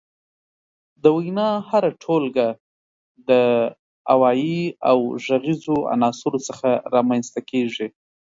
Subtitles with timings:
[1.01, 2.47] د وينا هره ټولګه
[3.29, 3.29] د
[4.13, 7.87] اوايي او غږيزو عناصرو څخه رامنځ ته کيږي.